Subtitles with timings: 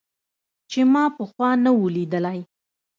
[0.71, 2.39] چې ما پخوا نه و ليدلى.